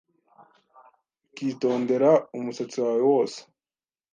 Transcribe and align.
ukitondera 1.27 2.09
umusatsi 2.37 2.77
wawe 2.85 3.03
wose 3.11 3.39